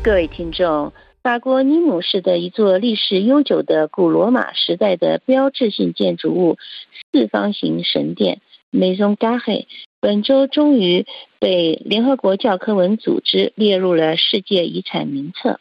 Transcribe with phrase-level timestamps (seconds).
[0.00, 0.92] 各位听众，
[1.22, 6.56] 法国尼姆市的一座历史悠久的古罗马时代的标志性建筑物——
[7.12, 8.40] 四方形神殿
[8.72, 9.66] （Maison g a r e
[10.00, 11.04] 本周终于
[11.40, 15.58] 被联合国教科文组织列入了世界遗产名册。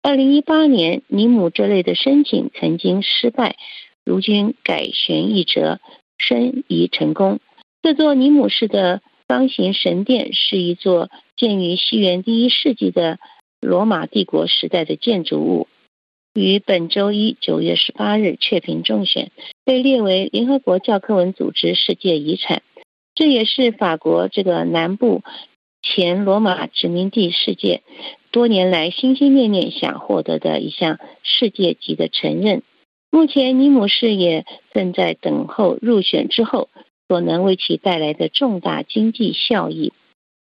[0.00, 3.56] 二零一八年，尼姆这类的申请曾经失败，
[4.04, 5.80] 如今改弦易辙，
[6.18, 7.40] 申遗成功。
[7.82, 13.18] 这座尼姆市的方形神殿是一座建于西元第一世纪的。
[13.62, 15.68] 罗马帝国时代的建筑物，
[16.34, 19.30] 于本周一九月十八日确评中选，
[19.64, 22.64] 被列为联合国教科文组织世界遗产。
[23.14, 25.22] 这也是法国这个南部
[25.80, 27.82] 前罗马殖民地世界
[28.32, 32.64] 多年来心心念念想获得的一项世界级的承认。
[33.12, 36.68] 目前，尼姆市也正在等候入选之后
[37.06, 39.92] 所能为其带来的重大经济效益。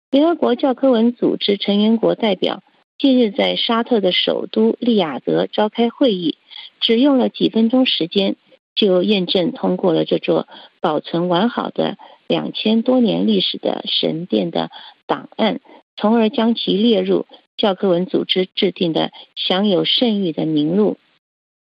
[0.08, 2.62] 联合国教科文组织成员国代表。
[2.98, 6.36] 近日在沙特的首都利雅得召开会议，
[6.80, 8.34] 只用了几分钟时间，
[8.74, 10.48] 就验证通过了这座
[10.80, 14.72] 保存完好的两千多年历史的神殿的
[15.06, 15.60] 档案，
[15.96, 17.26] 从而将其列入
[17.56, 20.96] 教科文组织制定的享有盛誉的名录。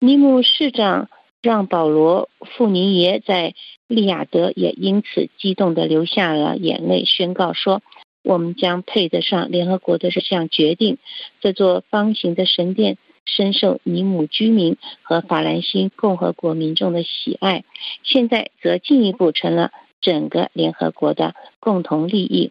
[0.00, 1.08] 尼姆市长
[1.40, 3.54] 让·保罗·富尼耶在
[3.88, 7.80] 利雅得也因此激动地流下了眼泪，宣告说。
[8.24, 10.98] 我们将配得上联合国的这项决定。
[11.40, 17.64] 这座方形的神殿深受尼姆居民和法兰西共和国民众的喜爱，
[18.02, 22.50] 现在则进一步成了整个联合国的共同利益。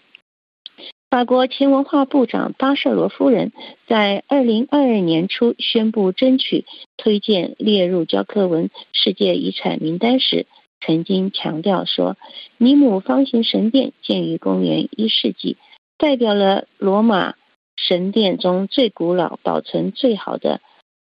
[1.09, 3.51] 法国前文化部长巴舍罗夫人
[3.87, 6.65] 在二零二二年初宣布争取
[6.97, 10.47] 推荐列入教科文世界遗产名单时。
[10.85, 12.17] 曾经强调说，
[12.57, 15.55] 尼姆方形神殿建于公元一世纪，
[15.97, 17.35] 代表了罗马
[17.77, 20.59] 神殿中最古老、保存最好的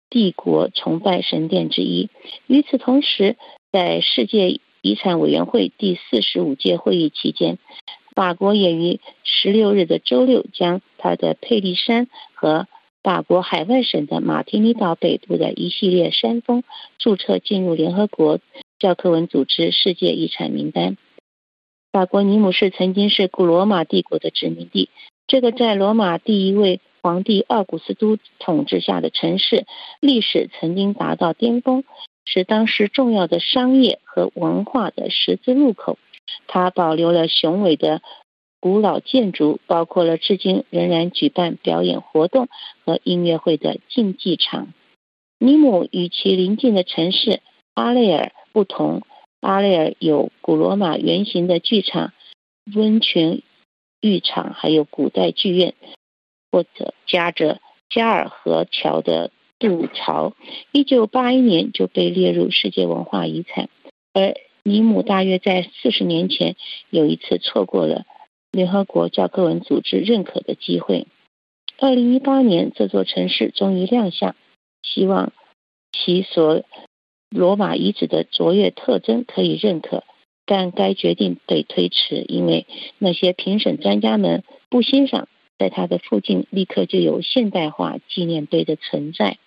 [0.09, 2.09] 帝国崇拜神殿之一。
[2.47, 3.37] 与此同时，
[3.73, 7.59] 在世界遗产委员会第四十五届会议期间，
[8.15, 12.69] 法国也于十六日的周六将它的佩利山和
[13.03, 16.63] 法国海外省的马提尼岛北部的一系列山峰
[16.99, 18.39] 注册进入联合国。
[18.85, 20.99] 教科文组织世界遗产名单。
[21.91, 24.91] 法国尼姆市曾经是古罗马帝国的殖民地。
[25.27, 29.65] 这个在罗马第一位皇帝奥古斯都统治下的城市，
[30.01, 31.83] 历史曾经达到巅峰，
[32.27, 35.97] 是当时重要的商业和文化的十字路口。
[36.47, 38.03] 它保留了雄伟的
[38.61, 42.49] 古老建筑，包括了至今仍然举办表演活动
[42.85, 44.75] 和音乐会的竞技场。
[45.39, 47.41] 尼姆与其邻近的城市
[47.73, 48.33] 阿雷尔。
[48.55, 49.03] 不同，
[49.41, 52.13] 阿雷尔有古罗马原型的剧场、
[52.73, 53.43] 温泉
[54.01, 55.75] 浴场，还有古代剧院，
[56.53, 57.61] 或者夹着
[57.91, 60.35] 加尔河桥的渡槽，
[60.71, 63.69] 一九八一年就被列入世界文化遗产。
[64.13, 66.55] 而尼姆大约在四十年前
[66.91, 68.05] 有一次错过了
[68.53, 71.09] 联合国教科文组织认可的机会。
[71.81, 74.37] 二零一八年，这座城市终于亮相，
[74.81, 75.33] 希望
[75.91, 76.63] 其所。
[77.35, 80.05] 罗马遗址的卓越特征可以认可，
[80.47, 82.65] 但该决定被推迟，因为
[82.99, 85.27] 那些评审专家们不欣赏
[85.59, 89.39] 在它的附近立刻就有现代化纪念碑的存在。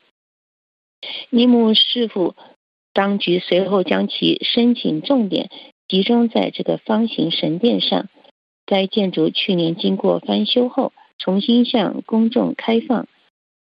[1.29, 2.35] 尼姆市府
[2.91, 5.49] 当局随后将其申请重点
[5.87, 8.09] 集中在这个方形神殿上。
[8.65, 13.07] 该建筑去年经过翻修后重新向公众开放。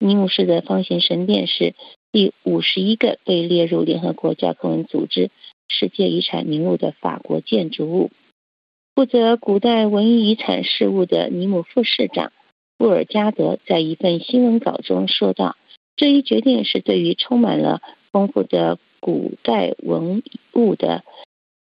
[0.01, 1.77] 尼姆市的方形神殿是。
[2.17, 5.31] 第五十一个被列入联合国教科文组织
[5.69, 8.11] 世界遗产名录的法国建筑物。
[8.95, 12.33] 负责古代文艺遗产事务的尼姆副市长
[12.79, 15.59] 布尔加德在一份新闻稿中说道
[15.95, 17.83] ：“这一决定是对于充满了
[18.13, 20.23] 丰富的古代文
[20.55, 21.05] 物的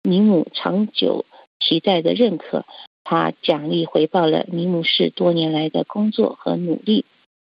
[0.02, 1.26] 尼姆长久
[1.60, 2.64] 期待的认可。
[3.04, 7.04] 他奖励回报了尼姆市多年来的工作和努力。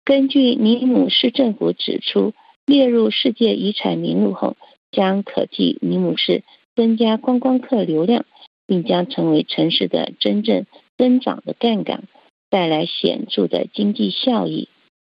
[0.04, 2.34] 根据尼姆市政府指出。”
[2.68, 4.58] 列入世界遗产名录后，
[4.92, 6.44] 将可替尼姆市
[6.76, 8.26] 增加观光客流量，
[8.68, 10.66] 并将成为城市的真正
[10.98, 12.04] 增长的杠杆，
[12.50, 14.68] 带来显著的经济效益。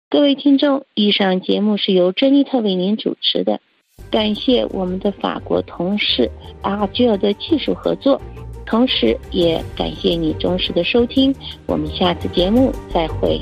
[0.10, 3.62] 各位听众，以上节目是由珍妮特为您主持的，
[4.10, 6.32] 感谢我们的法国同事
[6.64, 8.20] 阿吉尔的技术合作，
[8.66, 11.32] 同时也感谢你忠实的收听。
[11.68, 13.40] 我们下次节目再会。